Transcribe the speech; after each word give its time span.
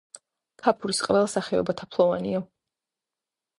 ქაფურის 0.63 1.01
ყველა 1.09 1.29
სახეობა 1.35 1.77
თაფლოვანია. 1.83 2.43